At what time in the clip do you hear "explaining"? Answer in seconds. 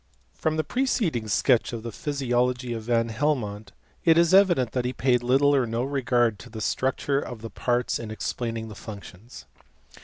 8.09-8.67